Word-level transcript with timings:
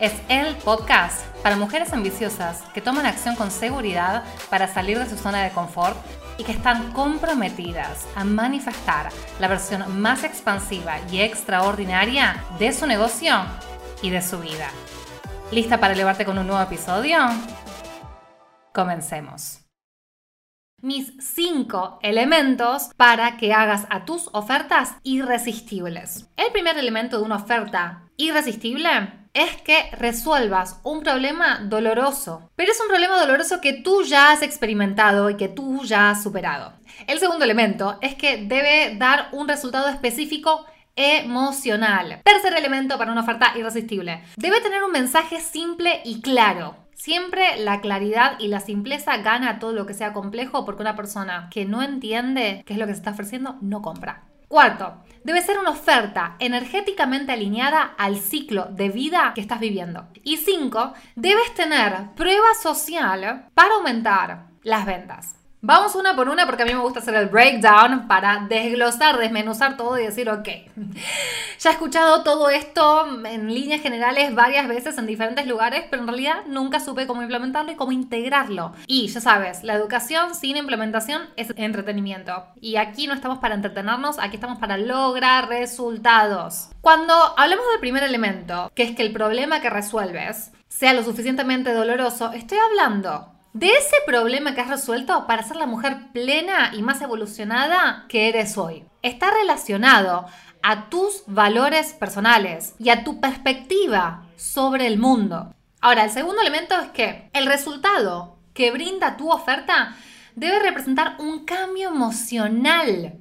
es 0.00 0.14
el 0.30 0.56
podcast 0.56 1.26
para 1.42 1.56
mujeres 1.56 1.92
ambiciosas 1.92 2.62
que 2.72 2.80
toman 2.80 3.04
acción 3.04 3.36
con 3.36 3.50
seguridad 3.50 4.24
para 4.48 4.66
salir 4.66 4.98
de 4.98 5.08
su 5.08 5.16
zona 5.16 5.42
de 5.42 5.50
confort 5.50 5.96
y 6.38 6.44
que 6.44 6.52
están 6.52 6.92
comprometidas 6.92 8.08
a 8.16 8.24
manifestar 8.24 9.10
la 9.38 9.48
versión 9.48 10.00
más 10.00 10.24
expansiva 10.24 10.96
y 11.12 11.20
extraordinaria 11.20 12.42
de 12.58 12.72
su 12.72 12.86
negocio 12.86 13.34
y 14.02 14.08
de 14.08 14.22
su 14.22 14.38
vida. 14.38 14.70
¿Lista 15.52 15.78
para 15.78 15.92
elevarte 15.92 16.24
con 16.24 16.38
un 16.38 16.46
nuevo 16.46 16.62
episodio? 16.62 17.18
Comencemos 18.72 19.58
mis 20.82 21.12
cinco 21.20 21.98
elementos 22.00 22.88
para 22.96 23.36
que 23.36 23.52
hagas 23.52 23.86
a 23.90 24.06
tus 24.06 24.30
ofertas 24.32 24.94
irresistibles. 25.02 26.30
El 26.38 26.50
primer 26.52 26.78
elemento 26.78 27.18
de 27.18 27.24
una 27.24 27.36
oferta 27.36 28.08
irresistible 28.16 29.19
es 29.32 29.56
que 29.62 29.90
resuelvas 29.92 30.80
un 30.82 31.00
problema 31.00 31.60
doloroso, 31.64 32.50
pero 32.56 32.72
es 32.72 32.80
un 32.80 32.88
problema 32.88 33.18
doloroso 33.18 33.60
que 33.60 33.74
tú 33.74 34.02
ya 34.02 34.32
has 34.32 34.42
experimentado 34.42 35.30
y 35.30 35.36
que 35.36 35.48
tú 35.48 35.84
ya 35.84 36.10
has 36.10 36.22
superado. 36.22 36.72
El 37.06 37.18
segundo 37.18 37.44
elemento 37.44 37.98
es 38.00 38.14
que 38.14 38.38
debe 38.38 38.96
dar 38.96 39.28
un 39.32 39.48
resultado 39.48 39.88
específico 39.88 40.66
emocional. 40.96 42.20
Tercer 42.24 42.54
elemento 42.56 42.98
para 42.98 43.12
una 43.12 43.22
oferta 43.22 43.52
irresistible. 43.56 44.22
Debe 44.36 44.60
tener 44.60 44.82
un 44.82 44.92
mensaje 44.92 45.40
simple 45.40 46.00
y 46.04 46.20
claro. 46.20 46.76
Siempre 46.94 47.56
la 47.56 47.80
claridad 47.80 48.38
y 48.38 48.48
la 48.48 48.60
simpleza 48.60 49.16
gana 49.18 49.58
todo 49.58 49.72
lo 49.72 49.86
que 49.86 49.94
sea 49.94 50.12
complejo 50.12 50.66
porque 50.66 50.82
una 50.82 50.96
persona 50.96 51.48
que 51.50 51.64
no 51.64 51.82
entiende 51.82 52.62
qué 52.66 52.74
es 52.74 52.78
lo 52.78 52.86
que 52.86 52.92
se 52.92 52.98
está 52.98 53.12
ofreciendo 53.12 53.56
no 53.62 53.80
compra. 53.80 54.29
Cuarto, 54.50 55.04
debe 55.22 55.42
ser 55.42 55.60
una 55.60 55.70
oferta 55.70 56.34
energéticamente 56.40 57.30
alineada 57.30 57.94
al 57.96 58.16
ciclo 58.16 58.64
de 58.64 58.88
vida 58.88 59.30
que 59.32 59.40
estás 59.40 59.60
viviendo. 59.60 60.08
Y 60.24 60.38
cinco, 60.38 60.92
debes 61.14 61.54
tener 61.54 62.10
prueba 62.16 62.52
social 62.60 63.48
para 63.54 63.74
aumentar 63.76 64.48
las 64.64 64.86
ventas. 64.86 65.39
Vamos 65.62 65.94
una 65.94 66.16
por 66.16 66.30
una 66.30 66.46
porque 66.46 66.62
a 66.62 66.66
mí 66.66 66.72
me 66.72 66.80
gusta 66.80 67.00
hacer 67.00 67.14
el 67.14 67.26
breakdown 67.26 68.08
para 68.08 68.46
desglosar, 68.48 69.18
desmenuzar 69.18 69.76
todo 69.76 69.98
y 69.98 70.04
decir, 70.04 70.30
ok, 70.30 70.48
ya 71.58 71.68
he 71.68 71.72
escuchado 71.74 72.22
todo 72.22 72.48
esto 72.48 73.06
en 73.26 73.52
líneas 73.52 73.82
generales 73.82 74.34
varias 74.34 74.66
veces 74.68 74.96
en 74.96 75.04
diferentes 75.04 75.46
lugares, 75.46 75.84
pero 75.90 76.00
en 76.00 76.08
realidad 76.08 76.44
nunca 76.46 76.80
supe 76.80 77.06
cómo 77.06 77.20
implementarlo 77.20 77.72
y 77.72 77.76
cómo 77.76 77.92
integrarlo. 77.92 78.72
Y 78.86 79.08
ya 79.08 79.20
sabes, 79.20 79.62
la 79.62 79.74
educación 79.74 80.34
sin 80.34 80.56
implementación 80.56 81.24
es 81.36 81.52
entretenimiento. 81.54 82.42
Y 82.58 82.76
aquí 82.76 83.06
no 83.06 83.12
estamos 83.12 83.38
para 83.38 83.54
entretenernos, 83.54 84.18
aquí 84.18 84.36
estamos 84.36 84.58
para 84.58 84.78
lograr 84.78 85.50
resultados. 85.50 86.70
Cuando 86.80 87.12
hablamos 87.36 87.66
del 87.70 87.80
primer 87.80 88.02
elemento, 88.02 88.72
que 88.74 88.84
es 88.84 88.96
que 88.96 89.02
el 89.02 89.12
problema 89.12 89.60
que 89.60 89.68
resuelves 89.68 90.52
sea 90.68 90.94
lo 90.94 91.04
suficientemente 91.04 91.74
doloroso, 91.74 92.32
estoy 92.32 92.56
hablando 92.56 93.34
de 93.52 93.68
ese 93.68 93.96
problema 94.06 94.54
que 94.54 94.60
has 94.60 94.68
resuelto 94.68 95.26
para 95.26 95.42
ser 95.42 95.56
la 95.56 95.66
mujer 95.66 96.12
plena 96.12 96.72
y 96.74 96.82
más 96.82 97.02
evolucionada 97.02 98.04
que 98.08 98.28
eres 98.28 98.56
hoy. 98.56 98.84
Está 99.02 99.30
relacionado 99.30 100.26
a 100.62 100.88
tus 100.88 101.24
valores 101.26 101.92
personales 101.94 102.74
y 102.78 102.90
a 102.90 103.02
tu 103.02 103.20
perspectiva 103.20 104.26
sobre 104.36 104.86
el 104.86 104.98
mundo. 104.98 105.54
Ahora, 105.80 106.04
el 106.04 106.10
segundo 106.10 106.42
elemento 106.42 106.78
es 106.78 106.88
que 106.88 107.30
el 107.32 107.46
resultado 107.46 108.36
que 108.54 108.70
brinda 108.70 109.16
tu 109.16 109.30
oferta 109.30 109.96
debe 110.36 110.58
representar 110.60 111.16
un 111.18 111.44
cambio 111.44 111.88
emocional 111.88 113.14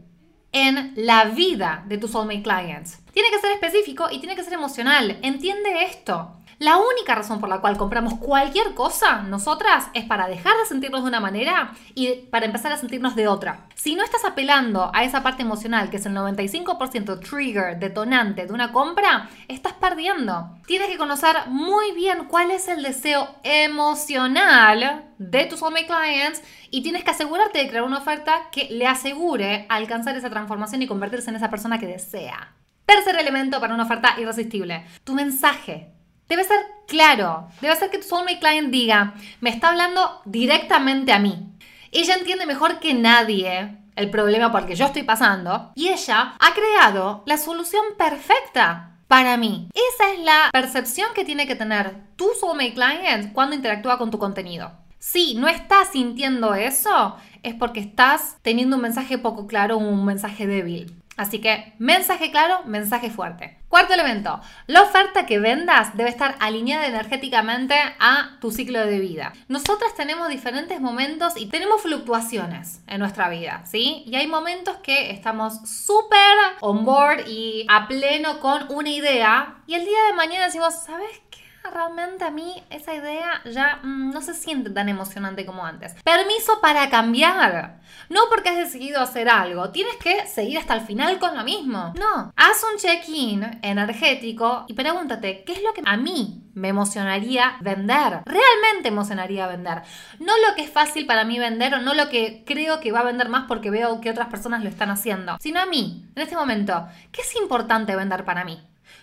en 0.51 0.93
la 0.95 1.25
vida 1.25 1.83
de 1.87 1.97
tus 1.97 2.11
soulmate 2.11 2.43
clients. 2.43 2.99
Tiene 3.13 3.29
que 3.29 3.39
ser 3.39 3.51
específico 3.51 4.07
y 4.11 4.19
tiene 4.19 4.35
que 4.35 4.43
ser 4.43 4.53
emocional. 4.53 5.17
Entiende 5.21 5.83
esto. 5.83 6.38
La 6.59 6.75
única 6.75 7.15
razón 7.15 7.39
por 7.39 7.47
la 7.47 7.61
cual 7.61 7.77
compramos 7.77 8.15
cualquier 8.15 8.73
cosa, 8.73 9.21
nosotras, 9.21 9.87
es 9.93 10.03
para 10.03 10.27
dejar 10.27 10.57
de 10.57 10.65
sentirnos 10.65 11.03
de 11.03 11.07
una 11.07 11.21
manera 11.21 11.71
y 11.95 12.15
para 12.29 12.45
empezar 12.45 12.73
a 12.73 12.77
sentirnos 12.77 13.15
de 13.15 13.29
otra. 13.29 13.67
Si 13.75 13.95
no 13.95 14.03
estás 14.03 14.25
apelando 14.25 14.91
a 14.93 15.05
esa 15.05 15.23
parte 15.23 15.41
emocional, 15.41 15.89
que 15.89 15.95
es 15.95 16.05
el 16.05 16.13
95% 16.13 17.21
trigger, 17.21 17.79
detonante 17.79 18.45
de 18.45 18.51
una 18.51 18.73
compra, 18.73 19.29
estás 19.47 19.71
perdiendo. 19.71 20.57
Tienes 20.67 20.89
que 20.89 20.97
conocer 20.97 21.37
muy 21.47 21.93
bien 21.93 22.25
cuál 22.25 22.51
es 22.51 22.67
el 22.67 22.83
deseo 22.83 23.29
emocional 23.43 25.05
de 25.17 25.45
tus 25.45 25.59
soulmate 25.59 25.87
clients 25.87 26.43
y 26.71 26.83
tienes 26.83 27.05
que 27.05 27.11
asegurarte 27.11 27.59
de 27.59 27.69
crear 27.69 27.85
una 27.85 27.99
oferta 27.99 28.49
que 28.51 28.67
le 28.69 28.85
asegure 28.85 29.65
alcanzar 29.69 30.17
esa 30.17 30.29
transformación 30.29 30.81
y 30.81 30.87
convertirse 30.87 31.29
en 31.29 31.37
esa 31.37 31.49
persona 31.49 31.79
que 31.79 31.87
desea. 31.87 32.53
Tercer 32.85 33.15
elemento 33.17 33.61
para 33.61 33.75
una 33.75 33.83
oferta 33.83 34.15
irresistible, 34.19 34.85
tu 35.05 35.13
mensaje. 35.13 35.98
Debe 36.29 36.43
ser 36.43 36.59
claro, 36.87 37.47
debe 37.59 37.75
ser 37.75 37.89
que 37.89 37.97
tu 37.97 38.03
soulmate 38.03 38.37
client 38.37 38.69
diga, 38.69 39.15
me 39.41 39.49
está 39.49 39.69
hablando 39.69 40.21
directamente 40.25 41.11
a 41.11 41.17
mí. 41.17 41.49
Ella 41.91 42.13
entiende 42.13 42.45
mejor 42.45 42.79
que 42.79 42.93
nadie 42.93 43.79
el 43.95 44.11
problema 44.11 44.51
por 44.51 44.61
el 44.61 44.67
que 44.67 44.75
yo 44.75 44.85
estoy 44.85 45.01
pasando 45.01 45.71
y 45.73 45.87
ella 45.87 46.35
ha 46.39 46.53
creado 46.53 47.23
la 47.25 47.37
solución 47.37 47.83
perfecta 47.97 48.91
para 49.07 49.37
mí. 49.37 49.69
Esa 49.73 50.13
es 50.13 50.19
la 50.19 50.51
percepción 50.53 51.09
que 51.15 51.25
tiene 51.25 51.47
que 51.47 51.55
tener 51.55 51.95
tu 52.15 52.29
soulmate 52.39 52.75
client 52.75 53.33
cuando 53.33 53.55
interactúa 53.55 53.97
con 53.97 54.11
tu 54.11 54.19
contenido. 54.19 54.71
Si 54.99 55.33
no 55.33 55.47
estás 55.47 55.93
sintiendo 55.93 56.53
eso, 56.53 57.15
es 57.41 57.55
porque 57.55 57.79
estás 57.79 58.37
teniendo 58.43 58.75
un 58.75 58.83
mensaje 58.83 59.17
poco 59.17 59.47
claro 59.47 59.77
o 59.77 59.79
un 59.79 60.05
mensaje 60.05 60.45
débil. 60.45 60.95
Así 61.19 61.41
que 61.41 61.73
mensaje 61.79 62.31
claro, 62.31 62.63
mensaje 62.63 63.09
fuerte. 63.09 63.57
Cuarto 63.67 63.93
elemento, 63.93 64.39
la 64.67 64.83
oferta 64.83 65.25
que 65.25 65.37
vendas 65.37 65.97
debe 65.97 66.09
estar 66.09 66.37
alineada 66.39 66.87
energéticamente 66.87 67.75
a 67.99 68.37
tu 68.39 68.51
ciclo 68.51 68.79
de 68.79 68.99
vida. 68.99 69.33
Nosotras 69.49 69.93
tenemos 69.97 70.29
diferentes 70.29 70.79
momentos 70.79 71.33
y 71.35 71.47
tenemos 71.47 71.81
fluctuaciones 71.81 72.81
en 72.87 72.99
nuestra 72.99 73.27
vida, 73.27 73.63
¿sí? 73.65 74.03
Y 74.07 74.15
hay 74.15 74.27
momentos 74.27 74.77
que 74.77 75.11
estamos 75.11 75.59
súper 75.69 76.37
on 76.61 76.85
board 76.85 77.27
y 77.27 77.65
a 77.67 77.89
pleno 77.89 78.39
con 78.39 78.71
una 78.71 78.89
idea 78.89 79.57
y 79.67 79.73
el 79.73 79.83
día 79.83 80.01
de 80.07 80.13
mañana 80.13 80.45
decimos, 80.45 80.73
¿sabes 80.73 81.21
qué? 81.29 81.48
Realmente 81.69 82.25
a 82.25 82.31
mí 82.31 82.63
esa 82.69 82.93
idea 82.93 83.41
ya 83.45 83.79
mm, 83.83 84.11
no 84.11 84.21
se 84.21 84.33
siente 84.33 84.69
tan 84.69 84.89
emocionante 84.89 85.45
como 85.45 85.65
antes. 85.65 85.95
Permiso 86.03 86.59
para 86.61 86.89
cambiar. 86.89 87.79
No 88.09 88.21
porque 88.29 88.49
has 88.49 88.57
decidido 88.57 89.01
hacer 89.01 89.29
algo, 89.29 89.69
tienes 89.69 89.95
que 89.97 90.25
seguir 90.27 90.57
hasta 90.57 90.73
el 90.73 90.81
final 90.81 91.19
con 91.19 91.35
lo 91.35 91.43
mismo. 91.43 91.93
No, 91.97 92.33
haz 92.35 92.63
un 92.71 92.79
check-in 92.79 93.59
energético 93.61 94.65
y 94.67 94.73
pregúntate, 94.73 95.43
¿qué 95.43 95.53
es 95.53 95.61
lo 95.61 95.73
que 95.73 95.81
a 95.85 95.97
mí 95.97 96.43
me 96.53 96.69
emocionaría 96.69 97.57
vender? 97.61 98.21
Realmente 98.25 98.87
emocionaría 98.87 99.47
vender. 99.47 99.83
No 100.19 100.33
lo 100.47 100.55
que 100.55 100.63
es 100.63 100.71
fácil 100.71 101.05
para 101.05 101.23
mí 101.23 101.39
vender 101.39 101.75
o 101.75 101.81
no 101.81 101.93
lo 101.93 102.09
que 102.09 102.43
creo 102.45 102.79
que 102.79 102.91
va 102.91 103.01
a 103.01 103.03
vender 103.03 103.29
más 103.29 103.45
porque 103.47 103.69
veo 103.69 104.01
que 104.01 104.09
otras 104.09 104.29
personas 104.29 104.63
lo 104.63 104.69
están 104.69 104.89
haciendo, 104.89 105.37
sino 105.39 105.59
a 105.59 105.65
mí, 105.65 106.05
en 106.15 106.21
este 106.21 106.35
momento, 106.35 106.87
¿qué 107.11 107.21
es 107.21 107.35
importante 107.35 107.95
vender 107.95 108.25
para 108.25 108.43
mí? 108.43 108.59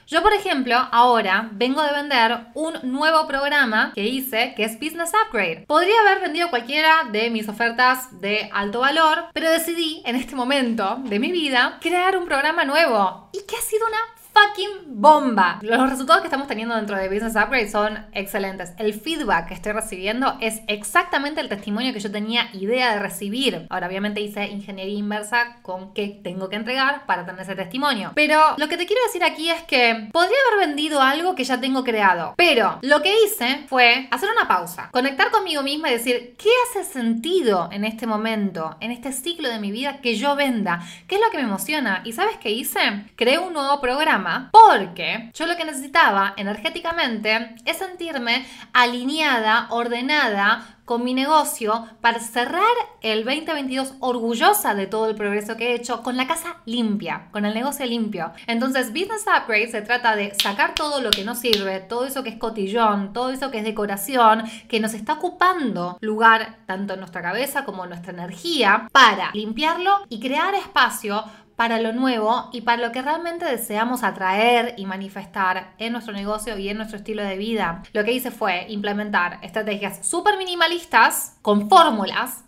Yo, 0.06 0.22
por 0.22 0.32
ejemplo, 0.32 0.76
ahora 0.92 1.48
vengo 1.52 1.82
de 1.82 1.92
vender 1.92 2.38
un 2.54 2.74
nuevo 2.84 3.26
programa 3.26 3.90
que 3.92 4.04
hice 4.04 4.54
que 4.56 4.62
es 4.64 4.78
Business 4.78 5.10
Upgrade. 5.26 5.64
Podría 5.66 6.00
haber 6.00 6.20
vendido 6.20 6.48
cualquiera 6.48 7.08
de 7.10 7.28
mis 7.28 7.48
ofertas 7.48 8.20
de 8.20 8.48
alto 8.52 8.80
valor, 8.80 9.26
pero 9.32 9.50
decidí 9.50 10.02
en 10.06 10.14
este 10.14 10.36
momento 10.36 10.98
de 11.00 11.18
mi 11.18 11.32
vida 11.32 11.78
crear 11.80 12.16
un 12.16 12.26
programa 12.26 12.64
nuevo 12.64 13.30
y 13.32 13.44
que 13.46 13.56
ha 13.56 13.60
sido 13.60 13.84
una 13.86 14.15
fucking 14.36 15.00
bomba. 15.00 15.58
Los 15.62 15.90
resultados 15.90 16.20
que 16.20 16.26
estamos 16.26 16.46
teniendo 16.46 16.76
dentro 16.76 16.96
de 16.96 17.08
Business 17.08 17.36
Upgrade 17.36 17.70
son 17.70 18.06
excelentes. 18.12 18.72
El 18.78 18.92
feedback 18.92 19.48
que 19.48 19.54
estoy 19.54 19.72
recibiendo 19.72 20.36
es 20.40 20.60
exactamente 20.66 21.40
el 21.40 21.48
testimonio 21.48 21.92
que 21.92 22.00
yo 22.00 22.10
tenía 22.10 22.48
idea 22.52 22.92
de 22.92 22.98
recibir. 22.98 23.66
Ahora, 23.70 23.86
obviamente 23.86 24.20
hice 24.20 24.46
ingeniería 24.46 24.98
inversa 24.98 25.58
con 25.62 25.94
qué 25.94 26.20
tengo 26.22 26.48
que 26.48 26.56
entregar 26.56 27.06
para 27.06 27.24
tener 27.24 27.40
ese 27.42 27.54
testimonio. 27.54 28.12
Pero 28.14 28.40
lo 28.58 28.68
que 28.68 28.76
te 28.76 28.86
quiero 28.86 29.02
decir 29.06 29.24
aquí 29.24 29.50
es 29.50 29.62
que 29.62 30.08
podría 30.12 30.36
haber 30.52 30.68
vendido 30.68 31.00
algo 31.00 31.34
que 31.34 31.44
ya 31.44 31.60
tengo 31.60 31.84
creado. 31.84 32.34
Pero 32.36 32.78
lo 32.82 33.00
que 33.02 33.14
hice 33.24 33.64
fue 33.68 34.08
hacer 34.10 34.28
una 34.30 34.48
pausa, 34.48 34.90
conectar 34.92 35.30
conmigo 35.30 35.62
misma 35.62 35.88
y 35.88 35.92
decir, 35.92 36.36
¿qué 36.38 36.50
hace 36.68 36.84
sentido 36.84 37.70
en 37.72 37.84
este 37.84 38.06
momento, 38.06 38.76
en 38.80 38.90
este 38.90 39.12
ciclo 39.12 39.48
de 39.48 39.60
mi 39.60 39.70
vida 39.70 40.00
que 40.02 40.16
yo 40.16 40.36
venda? 40.36 40.82
¿Qué 41.06 41.14
es 41.14 41.20
lo 41.20 41.30
que 41.30 41.38
me 41.38 41.44
emociona? 41.44 42.02
¿Y 42.04 42.12
sabes 42.12 42.36
qué 42.38 42.50
hice? 42.50 42.80
Creé 43.16 43.38
un 43.38 43.52
nuevo 43.52 43.80
programa 43.80 44.25
porque 44.50 45.30
yo 45.34 45.46
lo 45.46 45.56
que 45.56 45.64
necesitaba 45.64 46.34
energéticamente 46.36 47.56
es 47.64 47.78
sentirme 47.78 48.46
alineada, 48.72 49.66
ordenada, 49.70 50.76
con 50.86 51.04
mi 51.04 51.12
negocio 51.12 51.86
para 52.00 52.20
cerrar 52.20 52.62
el 53.02 53.24
2022 53.24 53.94
orgullosa 53.98 54.74
de 54.74 54.86
todo 54.86 55.10
el 55.10 55.16
progreso 55.16 55.56
que 55.56 55.72
he 55.72 55.74
hecho 55.74 56.02
con 56.02 56.16
la 56.16 56.26
casa 56.26 56.58
limpia, 56.64 57.26
con 57.32 57.44
el 57.44 57.54
negocio 57.54 57.84
limpio. 57.84 58.32
Entonces, 58.46 58.90
Business 58.90 59.26
Upgrade 59.26 59.68
se 59.68 59.82
trata 59.82 60.14
de 60.14 60.32
sacar 60.40 60.74
todo 60.74 61.00
lo 61.00 61.10
que 61.10 61.24
no 61.24 61.34
sirve, 61.34 61.80
todo 61.80 62.06
eso 62.06 62.22
que 62.22 62.30
es 62.30 62.36
cotillón, 62.36 63.12
todo 63.12 63.30
eso 63.30 63.50
que 63.50 63.58
es 63.58 63.64
decoración, 63.64 64.44
que 64.68 64.78
nos 64.78 64.94
está 64.94 65.14
ocupando 65.14 65.98
lugar 66.00 66.58
tanto 66.66 66.94
en 66.94 67.00
nuestra 67.00 67.20
cabeza 67.20 67.64
como 67.64 67.82
en 67.82 67.90
nuestra 67.90 68.12
energía, 68.12 68.88
para 68.92 69.32
limpiarlo 69.32 70.06
y 70.08 70.20
crear 70.20 70.54
espacio 70.54 71.24
para 71.56 71.80
lo 71.80 71.92
nuevo 71.92 72.50
y 72.52 72.60
para 72.60 72.86
lo 72.86 72.92
que 72.92 73.02
realmente 73.02 73.44
deseamos 73.46 74.02
atraer 74.02 74.74
y 74.76 74.86
manifestar 74.86 75.72
en 75.78 75.92
nuestro 75.92 76.12
negocio 76.12 76.56
y 76.58 76.68
en 76.68 76.76
nuestro 76.76 76.98
estilo 76.98 77.22
de 77.22 77.36
vida. 77.36 77.82
Lo 77.92 78.04
que 78.04 78.12
hice 78.12 78.30
fue 78.30 78.66
implementar 78.68 79.38
estrategias 79.42 80.06
súper 80.06 80.36
minimalistas 80.38 81.36
con 81.42 81.68
fórmulas 81.68 82.45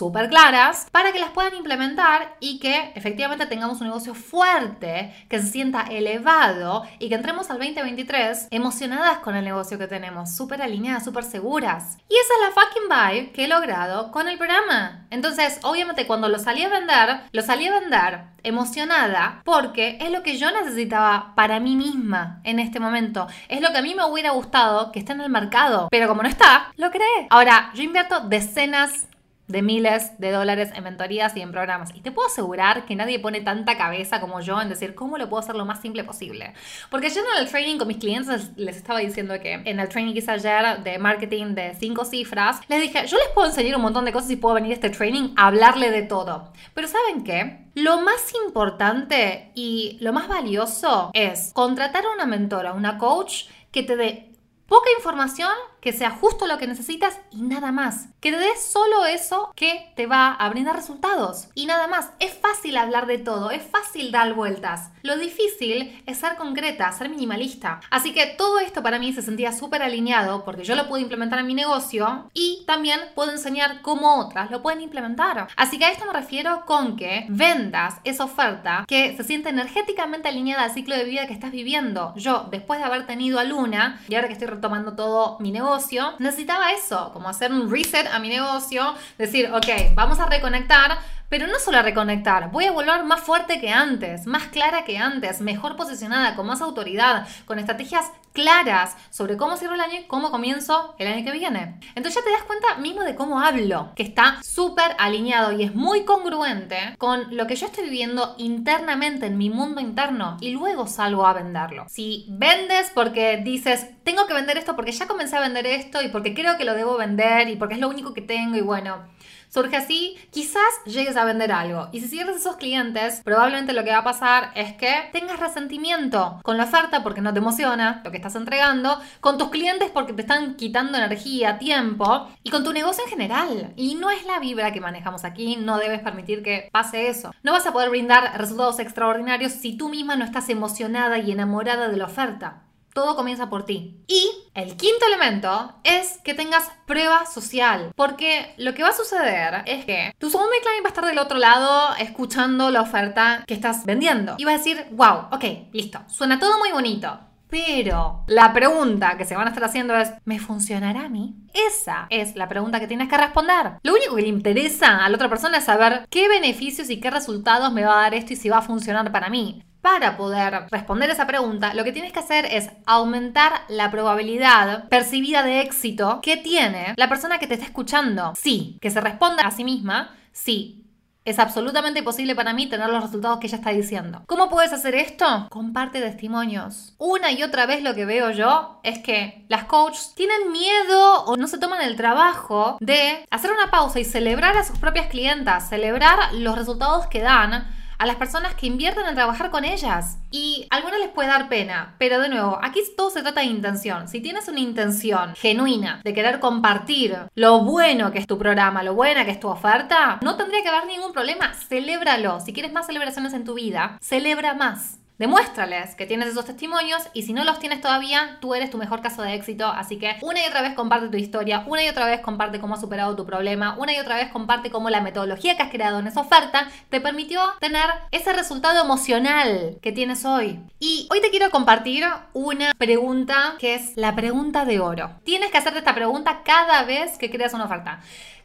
súper 0.00 0.30
claras 0.30 0.88
para 0.90 1.12
que 1.12 1.20
las 1.20 1.28
puedan 1.28 1.54
implementar 1.54 2.34
y 2.40 2.58
que 2.58 2.90
efectivamente 2.94 3.44
tengamos 3.44 3.82
un 3.82 3.88
negocio 3.88 4.14
fuerte, 4.14 5.14
que 5.28 5.38
se 5.38 5.48
sienta 5.48 5.82
elevado 5.82 6.84
y 6.98 7.10
que 7.10 7.16
entremos 7.16 7.50
al 7.50 7.58
2023 7.58 8.48
emocionadas 8.50 9.18
con 9.18 9.36
el 9.36 9.44
negocio 9.44 9.76
que 9.76 9.86
tenemos, 9.86 10.34
súper 10.34 10.62
alineadas, 10.62 11.04
súper 11.04 11.24
seguras. 11.24 11.98
Y 12.08 12.14
esa 12.14 12.32
es 12.34 12.40
la 12.48 12.62
fucking 12.62 12.88
vibe 12.88 13.32
que 13.32 13.44
he 13.44 13.48
logrado 13.48 14.10
con 14.10 14.26
el 14.26 14.38
programa. 14.38 15.06
Entonces, 15.10 15.60
obviamente 15.64 16.06
cuando 16.06 16.30
lo 16.30 16.38
salí 16.38 16.62
a 16.62 16.70
vender, 16.70 17.20
lo 17.30 17.42
salí 17.42 17.66
a 17.66 17.78
vender 17.78 18.20
emocionada 18.42 19.42
porque 19.44 19.98
es 20.00 20.10
lo 20.10 20.22
que 20.22 20.38
yo 20.38 20.50
necesitaba 20.50 21.34
para 21.34 21.60
mí 21.60 21.76
misma 21.76 22.40
en 22.44 22.58
este 22.58 22.80
momento. 22.80 23.26
Es 23.48 23.60
lo 23.60 23.70
que 23.70 23.78
a 23.78 23.82
mí 23.82 23.94
me 23.94 24.06
hubiera 24.06 24.30
gustado 24.30 24.92
que 24.92 25.00
esté 25.00 25.12
en 25.12 25.20
el 25.20 25.28
mercado. 25.28 25.88
Pero 25.90 26.08
como 26.08 26.22
no 26.22 26.28
está, 26.30 26.72
lo 26.76 26.90
creé. 26.90 27.26
Ahora, 27.28 27.70
yo 27.74 27.82
invierto 27.82 28.20
decenas 28.20 29.09
de 29.50 29.62
miles 29.62 30.18
de 30.18 30.30
dólares 30.30 30.70
en 30.74 30.84
mentorías 30.84 31.36
y 31.36 31.40
en 31.40 31.50
programas. 31.50 31.90
Y 31.94 32.00
te 32.00 32.12
puedo 32.12 32.28
asegurar 32.28 32.84
que 32.84 32.94
nadie 32.96 33.18
pone 33.18 33.40
tanta 33.40 33.76
cabeza 33.76 34.20
como 34.20 34.40
yo 34.40 34.60
en 34.60 34.68
decir 34.68 34.94
cómo 34.94 35.18
lo 35.18 35.28
puedo 35.28 35.40
hacer 35.40 35.56
lo 35.56 35.64
más 35.64 35.80
simple 35.80 36.04
posible. 36.04 36.54
Porque 36.90 37.10
yo 37.10 37.20
en 37.20 37.42
el 37.42 37.50
training 37.50 37.78
con 37.78 37.88
mis 37.88 37.98
clientes 37.98 38.50
les 38.56 38.76
estaba 38.76 39.00
diciendo 39.00 39.38
que 39.40 39.54
en 39.54 39.80
el 39.80 39.88
training 39.88 40.12
que 40.12 40.20
hice 40.20 40.30
ayer 40.30 40.82
de 40.82 40.98
marketing 40.98 41.54
de 41.54 41.74
cinco 41.78 42.04
cifras, 42.04 42.60
les 42.68 42.80
dije, 42.80 43.06
yo 43.06 43.16
les 43.16 43.28
puedo 43.34 43.48
enseñar 43.48 43.76
un 43.76 43.82
montón 43.82 44.04
de 44.04 44.12
cosas 44.12 44.30
y 44.30 44.36
puedo 44.36 44.54
venir 44.54 44.72
a 44.72 44.74
este 44.74 44.90
training 44.90 45.34
a 45.36 45.48
hablarle 45.48 45.90
de 45.90 46.02
todo. 46.02 46.52
Pero 46.74 46.88
¿saben 46.88 47.24
qué? 47.24 47.66
Lo 47.74 48.00
más 48.00 48.32
importante 48.44 49.52
y 49.54 49.98
lo 50.00 50.12
más 50.12 50.28
valioso 50.28 51.10
es 51.14 51.52
contratar 51.52 52.04
a 52.04 52.14
una 52.14 52.26
mentora, 52.26 52.72
una 52.72 52.98
coach 52.98 53.44
que 53.70 53.82
te 53.82 53.96
dé 53.96 54.30
poca 54.66 54.88
información 54.96 55.50
que 55.80 55.92
sea 55.92 56.10
justo 56.10 56.46
lo 56.46 56.58
que 56.58 56.66
necesitas 56.66 57.18
y 57.30 57.42
nada 57.42 57.72
más. 57.72 58.08
Que 58.20 58.30
te 58.30 58.38
des 58.38 58.62
solo 58.62 59.06
eso 59.06 59.52
que 59.56 59.92
te 59.96 60.06
va 60.06 60.32
a 60.32 60.48
brindar 60.50 60.76
resultados 60.76 61.48
y 61.54 61.66
nada 61.66 61.86
más. 61.86 62.10
Es 62.18 62.34
fácil 62.34 62.76
hablar 62.76 63.06
de 63.06 63.18
todo, 63.18 63.50
es 63.50 63.62
fácil 63.62 64.12
dar 64.12 64.34
vueltas. 64.34 64.90
Lo 65.02 65.16
difícil 65.16 66.02
es 66.06 66.18
ser 66.18 66.36
concreta, 66.36 66.92
ser 66.92 67.08
minimalista. 67.08 67.80
Así 67.90 68.12
que 68.12 68.26
todo 68.26 68.58
esto 68.60 68.82
para 68.82 68.98
mí 68.98 69.12
se 69.12 69.22
sentía 69.22 69.52
súper 69.52 69.82
alineado 69.82 70.44
porque 70.44 70.64
yo 70.64 70.74
lo 70.74 70.88
puedo 70.88 71.02
implementar 71.02 71.38
en 71.38 71.46
mi 71.46 71.54
negocio 71.54 72.30
y 72.34 72.64
también 72.66 73.00
puedo 73.14 73.32
enseñar 73.32 73.82
cómo 73.82 74.20
otras 74.20 74.50
lo 74.50 74.62
pueden 74.62 74.80
implementar. 74.82 75.48
Así 75.56 75.78
que 75.78 75.86
a 75.86 75.90
esto 75.90 76.06
me 76.06 76.12
refiero 76.12 76.64
con 76.66 76.96
que 76.96 77.26
vendas 77.28 77.96
esa 78.04 78.24
oferta 78.24 78.84
que 78.86 79.16
se 79.16 79.24
siente 79.24 79.48
energéticamente 79.48 80.28
alineada 80.28 80.64
al 80.64 80.72
ciclo 80.72 80.96
de 80.96 81.04
vida 81.04 81.26
que 81.26 81.32
estás 81.32 81.52
viviendo. 81.52 82.12
Yo, 82.16 82.46
después 82.50 82.78
de 82.80 82.86
haber 82.86 83.06
tenido 83.06 83.38
a 83.38 83.44
Luna 83.44 84.00
y 84.08 84.14
ahora 84.14 84.28
que 84.28 84.34
estoy 84.34 84.48
retomando 84.48 84.94
todo 84.94 85.38
mi 85.40 85.50
negocio, 85.50 85.69
necesitaba 86.18 86.72
eso, 86.72 87.10
como 87.12 87.28
hacer 87.28 87.52
un 87.52 87.70
reset 87.70 88.06
a 88.06 88.18
mi 88.18 88.28
negocio, 88.28 88.94
decir, 89.18 89.50
ok, 89.52 89.94
vamos 89.94 90.18
a 90.18 90.26
reconectar, 90.26 90.98
pero 91.30 91.46
no 91.46 91.58
solo 91.58 91.78
a 91.78 91.82
reconectar, 91.82 92.50
voy 92.50 92.66
a 92.66 92.72
volver 92.72 93.04
más 93.04 93.20
fuerte 93.20 93.60
que 93.60 93.70
antes, 93.70 94.26
más 94.26 94.48
clara 94.48 94.84
que 94.84 94.98
antes, 94.98 95.40
mejor 95.40 95.76
posicionada, 95.76 96.34
con 96.34 96.46
más 96.46 96.60
autoridad, 96.60 97.26
con 97.46 97.58
estrategias 97.58 98.10
claras 98.32 98.96
sobre 99.10 99.36
cómo 99.36 99.56
cierro 99.56 99.74
el 99.74 99.80
año 99.80 100.00
y 100.00 100.04
cómo 100.04 100.30
comienzo 100.30 100.94
el 100.98 101.08
año 101.08 101.24
que 101.24 101.32
viene. 101.32 101.80
Entonces 101.94 102.16
ya 102.16 102.24
te 102.24 102.30
das 102.30 102.42
cuenta 102.42 102.76
mismo 102.76 103.02
de 103.02 103.14
cómo 103.14 103.40
hablo, 103.40 103.92
que 103.94 104.02
está 104.02 104.42
súper 104.42 104.94
alineado 104.98 105.52
y 105.52 105.62
es 105.62 105.74
muy 105.74 106.04
congruente 106.04 106.96
con 106.98 107.36
lo 107.36 107.46
que 107.46 107.56
yo 107.56 107.66
estoy 107.66 107.84
viviendo 107.84 108.34
internamente 108.38 109.26
en 109.26 109.38
mi 109.38 109.50
mundo 109.50 109.80
interno 109.80 110.36
y 110.40 110.50
luego 110.50 110.86
salgo 110.86 111.26
a 111.26 111.32
venderlo. 111.32 111.86
Si 111.88 112.26
vendes 112.28 112.90
porque 112.92 113.38
dices, 113.38 113.86
tengo 114.02 114.26
que 114.26 114.34
vender 114.34 114.58
esto 114.58 114.74
porque 114.74 114.92
ya 114.92 115.06
comencé 115.06 115.36
a 115.36 115.40
vender 115.40 115.66
esto 115.66 116.02
y 116.02 116.08
porque 116.08 116.34
creo 116.34 116.56
que 116.58 116.64
lo 116.64 116.74
debo 116.74 116.96
vender 116.96 117.48
y 117.48 117.56
porque 117.56 117.74
es 117.74 117.80
lo 117.80 117.88
único 117.88 118.14
que 118.14 118.22
tengo 118.22 118.56
y 118.56 118.62
bueno, 118.62 119.04
surge 119.50 119.76
así, 119.76 120.16
quizás 120.30 120.62
llegues 120.86 121.16
a 121.16 121.24
vender 121.24 121.52
algo. 121.52 121.88
Y 121.92 122.00
si 122.00 122.08
cierras 122.08 122.36
esos 122.36 122.56
clientes, 122.56 123.20
probablemente 123.24 123.72
lo 123.72 123.84
que 123.84 123.90
va 123.90 123.98
a 123.98 124.04
pasar 124.04 124.52
es 124.54 124.72
que 124.74 125.10
tengas 125.12 125.38
resentimiento 125.38 126.40
con 126.42 126.56
la 126.56 126.64
oferta 126.64 127.02
porque 127.02 127.20
no 127.20 127.32
te 127.32 127.40
emociona 127.40 128.00
lo 128.04 128.10
que 128.10 128.16
estás 128.16 128.36
entregando, 128.36 128.98
con 129.20 129.38
tus 129.38 129.50
clientes 129.50 129.90
porque 129.90 130.12
te 130.12 130.22
están 130.22 130.54
quitando 130.54 130.96
energía, 130.96 131.58
tiempo 131.58 132.28
y 132.42 132.50
con 132.50 132.64
tu 132.64 132.72
negocio 132.72 133.04
en 133.04 133.10
general. 133.10 133.72
Y 133.76 133.96
no 133.96 134.10
es 134.10 134.24
la 134.24 134.38
vibra 134.38 134.72
que 134.72 134.80
manejamos 134.80 135.24
aquí, 135.24 135.56
no 135.56 135.78
debes 135.78 136.00
permitir 136.00 136.42
que 136.42 136.68
pase 136.72 137.08
eso. 137.08 137.32
No 137.42 137.52
vas 137.52 137.66
a 137.66 137.72
poder 137.72 137.90
brindar 137.90 138.38
resultados 138.38 138.78
extraordinarios 138.78 139.52
si 139.52 139.76
tú 139.76 139.88
misma 139.88 140.16
no 140.16 140.24
estás 140.24 140.48
emocionada 140.48 141.18
y 141.18 141.32
enamorada 141.32 141.88
de 141.88 141.96
la 141.96 142.04
oferta. 142.06 142.69
Todo 142.92 143.16
comienza 143.16 143.48
por 143.48 143.64
ti. 143.64 144.02
Y 144.06 144.30
el 144.54 144.76
quinto 144.76 145.06
elemento 145.06 145.74
es 145.84 146.18
que 146.24 146.34
tengas 146.34 146.70
prueba 146.86 147.26
social. 147.26 147.92
Porque 147.94 148.54
lo 148.58 148.74
que 148.74 148.82
va 148.82 148.88
a 148.88 148.96
suceder 148.96 149.62
es 149.66 149.84
que 149.84 150.12
tu 150.18 150.30
soulmate 150.30 150.60
client 150.60 150.84
va 150.84 150.88
a 150.88 150.92
estar 150.92 151.06
del 151.06 151.18
otro 151.18 151.38
lado 151.38 151.94
escuchando 151.98 152.70
la 152.70 152.82
oferta 152.82 153.44
que 153.46 153.54
estás 153.54 153.84
vendiendo. 153.86 154.34
Y 154.38 154.44
va 154.44 154.52
a 154.52 154.58
decir, 154.58 154.86
wow, 154.92 155.28
ok, 155.30 155.44
listo. 155.72 156.00
Suena 156.08 156.38
todo 156.38 156.58
muy 156.58 156.72
bonito. 156.72 157.18
Pero 157.50 158.24
la 158.28 158.52
pregunta 158.52 159.16
que 159.18 159.24
se 159.24 159.34
van 159.34 159.46
a 159.46 159.50
estar 159.50 159.64
haciendo 159.64 159.96
es, 159.96 160.12
¿me 160.24 160.38
funcionará 160.38 161.06
a 161.06 161.08
mí? 161.08 161.34
Esa 161.52 162.06
es 162.08 162.36
la 162.36 162.48
pregunta 162.48 162.78
que 162.78 162.86
tienes 162.86 163.08
que 163.08 163.16
responder. 163.16 163.72
Lo 163.82 163.94
único 163.94 164.14
que 164.14 164.22
le 164.22 164.28
interesa 164.28 165.04
a 165.04 165.08
la 165.08 165.16
otra 165.16 165.28
persona 165.28 165.58
es 165.58 165.64
saber 165.64 166.06
qué 166.10 166.28
beneficios 166.28 166.90
y 166.90 167.00
qué 167.00 167.10
resultados 167.10 167.72
me 167.72 167.84
va 167.84 167.98
a 167.98 168.02
dar 168.02 168.14
esto 168.14 168.34
y 168.34 168.36
si 168.36 168.48
va 168.48 168.58
a 168.58 168.62
funcionar 168.62 169.10
para 169.10 169.30
mí. 169.30 169.64
Para 169.80 170.16
poder 170.16 170.66
responder 170.70 171.08
esa 171.10 171.26
pregunta, 171.26 171.72
lo 171.74 171.84
que 171.84 171.92
tienes 171.92 172.12
que 172.12 172.18
hacer 172.18 172.46
es 172.46 172.70
aumentar 172.84 173.62
la 173.68 173.90
probabilidad 173.90 174.88
percibida 174.88 175.42
de 175.42 175.60
éxito 175.60 176.20
que 176.22 176.36
tiene 176.36 176.94
la 176.96 177.08
persona 177.08 177.38
que 177.38 177.46
te 177.46 177.54
está 177.54 177.66
escuchando. 177.66 178.34
Sí, 178.36 178.78
que 178.80 178.90
se 178.90 179.00
responda 179.00 179.42
a 179.44 179.50
sí 179.50 179.64
misma, 179.64 180.14
sí, 180.32 180.80
es 181.24 181.38
absolutamente 181.38 182.02
posible 182.02 182.34
para 182.34 182.52
mí 182.52 182.66
tener 182.66 182.88
los 182.88 183.02
resultados 183.02 183.38
que 183.38 183.46
ella 183.46 183.58
está 183.58 183.70
diciendo. 183.70 184.22
¿Cómo 184.26 184.48
puedes 184.48 184.72
hacer 184.72 184.94
esto? 184.94 185.48
Comparte 185.50 186.00
testimonios. 186.00 186.94
Una 186.98 187.30
y 187.30 187.42
otra 187.42 187.66
vez 187.66 187.82
lo 187.82 187.94
que 187.94 188.06
veo 188.06 188.30
yo 188.30 188.80
es 188.82 188.98
que 188.98 189.44
las 189.48 189.64
coaches 189.64 190.12
tienen 190.14 190.50
miedo 190.50 191.24
o 191.24 191.36
no 191.36 191.46
se 191.46 191.58
toman 191.58 191.82
el 191.82 191.96
trabajo 191.96 192.78
de 192.80 193.24
hacer 193.30 193.50
una 193.52 193.70
pausa 193.70 194.00
y 194.00 194.04
celebrar 194.04 194.56
a 194.56 194.64
sus 194.64 194.78
propias 194.78 195.08
clientas, 195.08 195.68
celebrar 195.68 196.34
los 196.34 196.56
resultados 196.56 197.06
que 197.06 197.20
dan 197.20 197.79
a 198.00 198.06
las 198.06 198.16
personas 198.16 198.54
que 198.54 198.66
invierten 198.66 199.04
en 199.06 199.14
trabajar 199.14 199.50
con 199.50 199.66
ellas. 199.66 200.16
Y 200.30 200.66
a 200.70 200.76
algunas 200.76 201.00
les 201.00 201.10
puede 201.10 201.28
dar 201.28 201.50
pena, 201.50 201.96
pero 201.98 202.18
de 202.18 202.30
nuevo, 202.30 202.58
aquí 202.62 202.80
todo 202.96 203.10
se 203.10 203.20
trata 203.20 203.42
de 203.42 203.48
intención. 203.48 204.08
Si 204.08 204.22
tienes 204.22 204.48
una 204.48 204.60
intención 204.60 205.34
genuina 205.36 206.00
de 206.02 206.14
querer 206.14 206.40
compartir 206.40 207.18
lo 207.34 207.62
bueno 207.62 208.10
que 208.10 208.18
es 208.18 208.26
tu 208.26 208.38
programa, 208.38 208.82
lo 208.82 208.94
buena 208.94 209.26
que 209.26 209.32
es 209.32 209.40
tu 209.40 209.48
oferta, 209.48 210.18
no 210.22 210.36
tendría 210.36 210.62
que 210.62 210.70
haber 210.70 210.86
ningún 210.86 211.12
problema. 211.12 211.52
Celébralo. 211.52 212.40
Si 212.40 212.54
quieres 212.54 212.72
más 212.72 212.86
celebraciones 212.86 213.34
en 213.34 213.44
tu 213.44 213.52
vida, 213.52 213.98
celebra 214.00 214.54
más. 214.54 214.96
Demuéstrales 215.20 215.94
que 215.96 216.06
tienes 216.06 216.28
esos 216.28 216.46
testimonios 216.46 217.02
y 217.12 217.24
si 217.24 217.34
no 217.34 217.44
los 217.44 217.58
tienes 217.58 217.82
todavía, 217.82 218.38
tú 218.40 218.54
eres 218.54 218.70
tu 218.70 218.78
mejor 218.78 219.02
caso 219.02 219.20
de 219.20 219.34
éxito. 219.34 219.66
Así 219.66 219.98
que 219.98 220.16
una 220.22 220.42
y 220.42 220.48
otra 220.48 220.62
vez 220.62 220.72
comparte 220.72 221.10
tu 221.10 221.18
historia, 221.18 221.62
una 221.66 221.84
y 221.84 221.90
otra 221.90 222.06
vez 222.06 222.20
comparte 222.20 222.58
cómo 222.58 222.72
has 222.72 222.80
superado 222.80 223.14
tu 223.16 223.26
problema, 223.26 223.76
una 223.76 223.92
y 223.92 223.98
otra 223.98 224.16
vez 224.16 224.30
comparte 224.30 224.70
cómo 224.70 224.88
la 224.88 225.02
metodología 225.02 225.58
que 225.58 225.62
has 225.62 225.70
creado 225.70 225.98
en 225.98 226.06
esa 226.06 226.22
oferta 226.22 226.70
te 226.88 227.02
permitió 227.02 227.42
tener 227.60 227.84
ese 228.12 228.32
resultado 228.32 228.82
emocional 228.82 229.76
que 229.82 229.92
tienes 229.92 230.24
hoy. 230.24 230.58
Y 230.78 231.06
hoy 231.10 231.20
te 231.20 231.28
quiero 231.28 231.50
compartir 231.50 232.06
una 232.32 232.72
pregunta 232.72 233.56
que 233.58 233.74
es 233.74 233.98
la 233.98 234.16
pregunta 234.16 234.64
de 234.64 234.80
oro. 234.80 235.20
Tienes 235.24 235.50
que 235.50 235.58
hacerte 235.58 235.80
esta 235.80 235.94
pregunta 235.94 236.40
cada 236.46 236.84
vez 236.84 237.18
que 237.18 237.28
creas 237.28 237.52
una 237.52 237.66
oferta. 237.66 238.00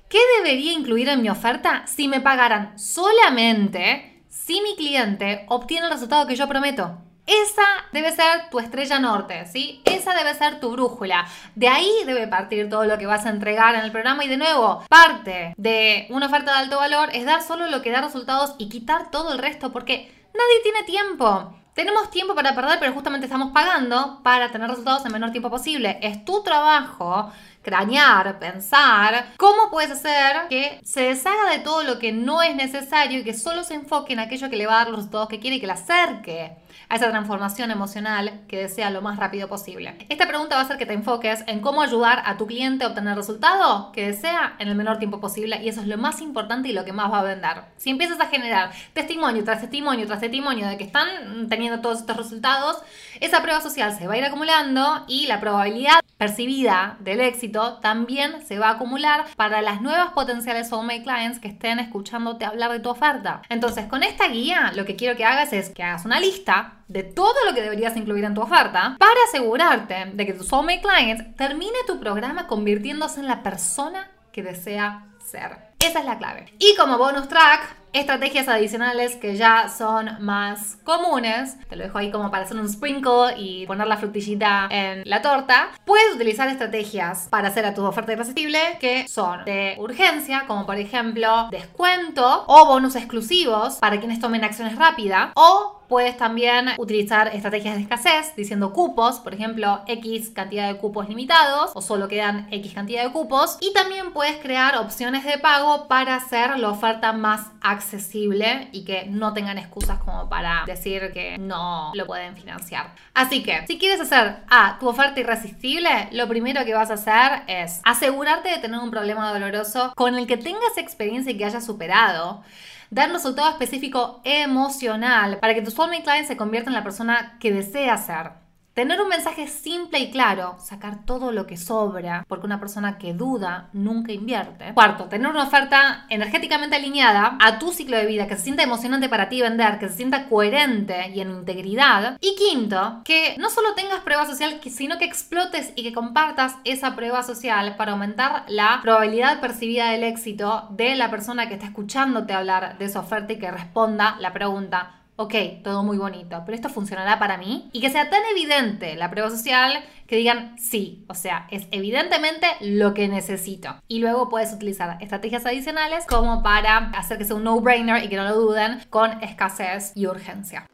¿Qué 0.09 0.19
debería 0.39 0.73
incluir 0.73 1.07
en 1.07 1.21
mi 1.21 1.29
oferta 1.29 1.87
si 1.87 2.09
me 2.09 2.19
pagaran 2.19 2.77
solamente 2.77 4.14
si 4.35 4.61
mi 4.61 4.75
cliente 4.75 5.45
obtiene 5.47 5.85
el 5.85 5.93
resultado 5.93 6.27
que 6.27 6.35
yo 6.35 6.47
prometo. 6.47 6.97
Esa 7.25 7.63
debe 7.91 8.11
ser 8.11 8.49
tu 8.51 8.59
estrella 8.59 8.99
norte, 8.99 9.47
¿sí? 9.47 9.81
Esa 9.85 10.13
debe 10.13 10.35
ser 10.35 10.59
tu 10.59 10.71
brújula. 10.71 11.25
De 11.55 11.67
ahí 11.67 11.91
debe 12.05 12.27
partir 12.27 12.69
todo 12.69 12.85
lo 12.85 12.99
que 12.99 13.07
vas 13.07 13.25
a 13.25 13.29
entregar 13.29 13.73
en 13.73 13.81
el 13.81 13.91
programa 13.91 14.23
y 14.23 14.27
de 14.27 14.37
nuevo, 14.37 14.83
parte 14.87 15.55
de 15.57 16.05
una 16.11 16.27
oferta 16.27 16.51
de 16.51 16.59
alto 16.59 16.77
valor 16.77 17.09
es 17.13 17.25
dar 17.25 17.41
solo 17.41 17.67
lo 17.67 17.81
que 17.81 17.89
da 17.89 18.01
resultados 18.01 18.53
y 18.59 18.69
quitar 18.69 19.09
todo 19.09 19.33
el 19.33 19.39
resto 19.39 19.71
porque 19.71 20.11
nadie 20.35 20.61
tiene 20.61 20.83
tiempo 20.83 21.55
Tenemos 21.73 22.09
tiempo 22.09 22.35
para 22.35 22.55
perder, 22.55 22.79
pero 22.79 22.93
justamente 22.93 23.25
estamos 23.25 23.51
pagando 23.51 24.21
para 24.23 24.51
tener 24.51 24.69
resultados 24.69 25.05
en 25.05 25.11
menor 25.11 25.31
tiempo 25.31 25.49
posible. 25.49 25.97
Es 26.01 26.23
tu 26.23 26.41
trabajo 26.43 27.31
cranear, 27.65 28.37
pensar, 28.37 29.33
cómo 29.37 29.71
puedes 29.71 29.89
hacer 29.89 30.47
que 30.49 30.79
se 30.83 31.01
deshaga 31.01 31.49
de 31.49 31.59
todo 31.59 31.83
lo 31.83 31.97
que 31.97 32.11
no 32.11 32.43
es 32.43 32.55
necesario 32.55 33.19
y 33.19 33.23
que 33.23 33.33
solo 33.33 33.63
se 33.63 33.73
enfoque 33.73 34.13
en 34.13 34.19
aquello 34.19 34.51
que 34.51 34.55
le 34.55 34.67
va 34.67 34.75
a 34.75 34.77
dar 34.77 34.89
los 34.89 34.97
resultados 34.97 35.29
que 35.29 35.39
quiere 35.39 35.55
y 35.55 35.59
que 35.59 35.65
le 35.65 35.73
acerque 35.73 36.57
a 36.89 36.95
esa 36.95 37.09
transformación 37.09 37.71
emocional 37.71 38.41
que 38.47 38.57
desea 38.57 38.91
lo 38.91 39.01
más 39.01 39.17
rápido 39.17 39.47
posible. 39.47 39.97
Esta 40.09 40.27
pregunta 40.27 40.55
va 40.55 40.61
a 40.61 40.65
hacer 40.65 40.77
que 40.77 40.85
te 40.85 40.93
enfoques 40.93 41.43
en 41.47 41.59
cómo 41.61 41.81
ayudar 41.81 42.21
a 42.25 42.37
tu 42.37 42.45
cliente 42.45 42.85
a 42.85 42.89
obtener 42.89 43.11
el 43.11 43.17
resultado 43.17 43.91
que 43.91 44.05
desea 44.05 44.55
en 44.59 44.67
el 44.67 44.75
menor 44.75 44.99
tiempo 44.99 45.19
posible 45.19 45.59
y 45.63 45.69
eso 45.69 45.81
es 45.81 45.87
lo 45.87 45.97
más 45.97 46.21
importante 46.21 46.69
y 46.69 46.73
lo 46.73 46.85
que 46.85 46.93
más 46.93 47.11
va 47.11 47.21
a 47.21 47.23
vender. 47.23 47.63
Si 47.77 47.89
empiezas 47.89 48.19
a 48.19 48.27
generar 48.27 48.71
testimonio 48.93 49.43
tras 49.43 49.61
testimonio 49.61 50.05
tras 50.05 50.19
testimonio 50.19 50.67
de 50.67 50.77
que 50.77 50.83
están 50.83 51.49
teniendo 51.49 51.81
todos 51.81 52.01
estos 52.01 52.15
resultados, 52.15 52.77
esa 53.19 53.41
prueba 53.41 53.61
social 53.61 53.97
se 53.97 54.05
va 54.05 54.13
a 54.13 54.17
ir 54.17 54.25
acumulando 54.25 55.03
y 55.07 55.25
la 55.25 55.39
probabilidad 55.39 56.04
percibida 56.17 56.97
del 56.99 57.21
éxito 57.21 57.79
también 57.81 58.45
se 58.45 58.59
va 58.59 58.69
a 58.69 58.71
acumular 58.73 59.25
para 59.35 59.61
las 59.61 59.81
nuevas 59.81 60.11
potenciales 60.11 60.69
soulmate 60.69 61.03
clients 61.03 61.39
que 61.39 61.47
estén 61.47 61.79
escuchándote 61.79 62.45
hablar 62.45 62.71
de 62.71 62.79
tu 62.79 62.89
oferta. 62.89 63.41
Entonces, 63.49 63.85
con 63.87 64.03
esta 64.03 64.27
guía, 64.27 64.71
lo 64.75 64.85
que 64.85 64.95
quiero 64.95 65.17
que 65.17 65.25
hagas 65.25 65.53
es 65.53 65.69
que 65.69 65.83
hagas 65.83 66.05
una 66.05 66.19
lista 66.19 66.73
de 66.87 67.03
todo 67.03 67.35
lo 67.47 67.53
que 67.53 67.61
deberías 67.61 67.97
incluir 67.97 68.23
en 68.23 68.33
tu 68.33 68.41
oferta 68.41 68.95
para 68.99 69.19
asegurarte 69.27 70.11
de 70.13 70.25
que 70.25 70.33
tu 70.33 70.43
soulmate 70.43 70.81
clients 70.81 71.35
termine 71.35 71.77
tu 71.87 71.99
programa 71.99 72.47
convirtiéndose 72.47 73.19
en 73.19 73.27
la 73.27 73.43
persona 73.43 74.09
que 74.31 74.43
desea 74.43 75.05
ser. 75.23 75.57
Esa 75.79 75.99
es 75.99 76.05
la 76.05 76.17
clave. 76.17 76.53
Y 76.59 76.75
como 76.75 76.97
bonus 76.97 77.27
track, 77.27 77.75
estrategias 77.95 78.49
adicionales 78.49 79.15
que 79.15 79.37
ya 79.37 79.69
son 79.69 80.17
más 80.19 80.77
comunes. 80.83 81.57
Te 81.69 81.77
lo 81.77 81.83
dejo 81.83 81.97
ahí 81.97 82.11
como 82.11 82.29
para 82.29 82.43
hacer 82.43 82.57
un 82.57 82.67
sprinkle 82.67 83.37
y 83.37 83.65
poner 83.65 83.87
la 83.87 83.97
frutillita 83.97 84.67
en 84.69 85.03
la 85.05 85.21
torta. 85.21 85.69
Puedes 85.85 86.13
utilizar 86.13 86.49
estrategias 86.49 87.27
para 87.29 87.47
hacer 87.47 87.65
a 87.65 87.73
tu 87.73 87.85
oferta 87.85 88.11
irresistible 88.11 88.59
que 88.81 89.07
son 89.07 89.45
de 89.45 89.75
urgencia, 89.79 90.43
como 90.45 90.65
por 90.65 90.77
ejemplo 90.77 91.47
descuento 91.51 92.43
o 92.47 92.65
bonus 92.65 92.95
exclusivos 92.95 93.75
para 93.75 93.99
quienes 93.99 94.19
tomen 94.19 94.43
acciones 94.43 94.75
rápidas 94.75 95.31
o 95.35 95.84
Puedes 95.87 96.17
también 96.17 96.69
utilizar 96.77 97.27
estrategias 97.27 97.75
de 97.75 97.81
escasez 97.81 98.35
diciendo 98.35 98.73
cupos, 98.73 99.19
por 99.19 99.33
ejemplo, 99.33 99.81
X 99.87 100.29
cantidad 100.29 100.67
de 100.67 100.77
cupos 100.77 101.07
limitados 101.07 101.71
o 101.75 101.81
solo 101.81 102.07
quedan 102.07 102.47
X 102.51 102.73
cantidad 102.73 103.03
de 103.03 103.11
cupos. 103.11 103.57
Y 103.61 103.71
también 103.73 104.11
puedes 104.11 104.37
crear 104.37 104.77
opciones 104.77 105.23
de 105.23 105.37
pago 105.37 105.87
para 105.87 106.15
hacer 106.15 106.57
la 106.57 106.69
oferta 106.69 107.13
más 107.13 107.47
accesible 107.61 108.69
y 108.71 108.83
que 108.83 109.05
no 109.05 109.33
tengan 109.33 109.57
excusas 109.57 109.99
como 109.99 110.29
para 110.29 110.63
decir 110.65 111.11
que 111.13 111.37
no 111.37 111.91
lo 111.93 112.05
pueden 112.05 112.35
financiar. 112.35 112.93
Así 113.13 113.43
que, 113.43 113.65
si 113.67 113.77
quieres 113.77 114.01
hacer 114.01 114.37
a 114.49 114.77
tu 114.79 114.87
oferta 114.87 115.19
irresistible, 115.19 116.09
lo 116.11 116.27
primero 116.27 116.65
que 116.65 116.73
vas 116.73 116.89
a 116.89 116.95
hacer 116.95 117.43
es 117.47 117.81
asegurarte 117.83 118.49
de 118.49 118.57
tener 118.57 118.79
un 118.79 118.91
problema 118.91 119.31
doloroso 119.31 119.93
con 119.95 120.15
el 120.15 120.27
que 120.27 120.37
tengas 120.37 120.77
experiencia 120.77 121.31
y 121.31 121.37
que 121.37 121.45
hayas 121.45 121.65
superado 121.65 122.43
dar 122.89 123.09
un 123.09 123.15
resultado 123.15 123.49
específico 123.49 124.21
emocional 124.23 125.39
para 125.39 125.53
que 125.53 125.61
tu 125.61 125.71
soulmate 125.71 126.03
client 126.03 126.27
se 126.27 126.37
convierta 126.37 126.69
en 126.69 126.75
la 126.75 126.83
persona 126.83 127.37
que 127.39 127.51
desea 127.51 127.97
ser. 127.97 128.44
Tener 128.75 129.01
un 129.01 129.07
mensaje 129.07 129.47
simple 129.47 129.99
y 129.99 130.11
claro, 130.11 130.57
sacar 130.59 131.05
todo 131.05 131.31
lo 131.31 131.47
que 131.47 131.55
sobra, 131.55 132.25
porque 132.27 132.45
una 132.45 132.59
persona 132.59 132.97
que 132.97 133.13
duda 133.13 133.69
nunca 133.71 134.11
invierte. 134.11 134.73
Cuarto, 134.73 135.05
tener 135.05 135.29
una 135.29 135.43
oferta 135.43 136.05
energéticamente 136.09 136.75
alineada 136.75 137.37
a 137.39 137.57
tu 137.57 137.71
ciclo 137.71 137.95
de 137.95 138.05
vida, 138.05 138.27
que 138.27 138.35
se 138.35 138.43
sienta 138.43 138.63
emocionante 138.63 139.07
para 139.07 139.29
ti 139.29 139.39
vender, 139.39 139.79
que 139.79 139.87
se 139.87 139.95
sienta 139.95 140.27
coherente 140.27 141.09
y 141.15 141.21
en 141.21 141.29
integridad. 141.29 142.17
Y 142.19 142.35
quinto, 142.35 142.99
que 143.05 143.37
no 143.39 143.49
solo 143.49 143.75
tengas 143.75 144.01
prueba 144.01 144.25
social, 144.25 144.59
sino 144.69 144.97
que 144.97 145.05
explotes 145.05 145.71
y 145.77 145.83
que 145.83 145.93
compartas 145.93 146.57
esa 146.65 146.97
prueba 146.97 147.23
social 147.23 147.77
para 147.77 147.93
aumentar 147.93 148.43
la 148.49 148.79
probabilidad 148.81 149.39
percibida 149.39 149.91
del 149.91 150.03
éxito 150.03 150.67
de 150.71 150.95
la 150.95 151.09
persona 151.09 151.47
que 151.47 151.53
está 151.53 151.67
escuchándote 151.67 152.33
hablar 152.33 152.77
de 152.77 152.83
esa 152.83 152.99
oferta 152.99 153.31
y 153.31 153.39
que 153.39 153.51
responda 153.51 154.17
la 154.19 154.33
pregunta 154.33 155.04
ok, 155.17 155.33
todo 155.63 155.83
muy 155.83 155.97
bonito, 155.97 156.43
pero 156.45 156.55
esto 156.55 156.69
funcionará 156.69 157.19
para 157.19 157.37
mí. 157.37 157.69
Y 157.71 157.81
que 157.81 157.89
sea 157.89 158.09
tan 158.09 158.21
evidente 158.31 158.95
la 158.95 159.09
prueba 159.09 159.29
social 159.29 159.83
que 160.07 160.17
digan 160.17 160.57
sí, 160.59 161.05
o 161.07 161.13
sea, 161.13 161.47
es 161.49 161.67
evidentemente 161.71 162.47
lo 162.61 162.93
que 162.93 163.07
necesito. 163.07 163.75
Y 163.87 163.99
luego 163.99 164.29
puedes 164.29 164.53
utilizar 164.53 164.97
estrategias 165.01 165.45
adicionales 165.45 166.05
como 166.05 166.43
para 166.43 166.77
hacer 166.91 167.17
que 167.17 167.25
sea 167.25 167.35
un 167.35 167.43
no-brainer 167.43 168.03
y 168.03 168.09
que 168.09 168.17
no 168.17 168.23
lo 168.23 168.35
duden 168.35 168.81
con 168.89 169.23
escasez 169.23 169.93
y 169.95 170.05
urgencia. 170.07 170.67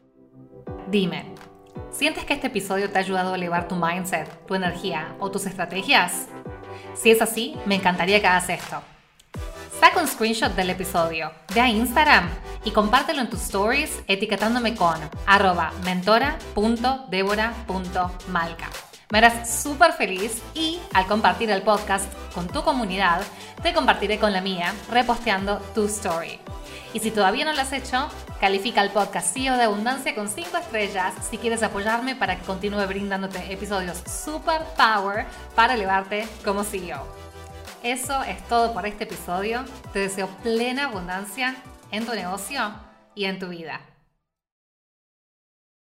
Dime, 0.88 1.34
¿sientes 1.90 2.24
que 2.24 2.34
este 2.34 2.48
episodio 2.48 2.90
te 2.90 2.98
ha 2.98 3.00
ayudado 3.00 3.32
a 3.32 3.36
elevar 3.36 3.68
tu 3.68 3.76
mindset, 3.76 4.46
tu 4.46 4.54
energía 4.54 5.14
o 5.20 5.30
tus 5.30 5.46
estrategias? 5.46 6.28
Si 6.94 7.10
es 7.10 7.22
así, 7.22 7.56
me 7.64 7.76
encantaría 7.76 8.20
que 8.20 8.26
hagas 8.26 8.50
esto. 8.50 8.82
Saca 9.82 9.98
un 10.00 10.06
screenshot 10.06 10.54
del 10.54 10.70
episodio, 10.70 11.32
ve 11.52 11.60
a 11.60 11.68
Instagram 11.68 12.30
y 12.64 12.70
compártelo 12.70 13.20
en 13.20 13.28
tus 13.28 13.42
stories 13.42 14.04
etiquetándome 14.06 14.76
con 14.76 14.94
arroba 15.26 15.72
mentora.debora.malca. 15.84 18.70
Me 19.10 19.18
harás 19.18 19.60
súper 19.60 19.92
feliz 19.92 20.40
y 20.54 20.78
al 20.94 21.08
compartir 21.08 21.50
el 21.50 21.62
podcast 21.62 22.06
con 22.32 22.46
tu 22.46 22.62
comunidad, 22.62 23.22
te 23.60 23.74
compartiré 23.74 24.20
con 24.20 24.32
la 24.32 24.40
mía 24.40 24.72
reposteando 24.88 25.56
tu 25.74 25.86
story. 25.86 26.38
Y 26.94 27.00
si 27.00 27.10
todavía 27.10 27.44
no 27.44 27.52
lo 27.52 27.62
has 27.62 27.72
hecho, 27.72 28.08
califica 28.38 28.82
el 28.82 28.90
podcast 28.90 29.34
CEO 29.34 29.56
de 29.56 29.64
Abundancia 29.64 30.14
con 30.14 30.28
5 30.28 30.58
estrellas 30.58 31.12
si 31.28 31.38
quieres 31.38 31.64
apoyarme 31.64 32.14
para 32.14 32.38
que 32.38 32.46
continúe 32.46 32.86
brindándote 32.86 33.52
episodios 33.52 34.00
super 34.06 34.62
power 34.76 35.26
para 35.56 35.74
elevarte 35.74 36.28
como 36.44 36.62
CEO. 36.62 37.21
Eso 37.82 38.22
es 38.22 38.40
todo 38.46 38.72
por 38.72 38.86
este 38.86 39.04
episodio. 39.04 39.64
Te 39.92 39.98
deseo 39.98 40.28
plena 40.44 40.84
abundancia 40.84 41.56
en 41.90 42.06
tu 42.06 42.14
negocio 42.14 42.72
y 43.16 43.24
en 43.24 43.40
tu 43.40 43.48
vida. 43.48 43.80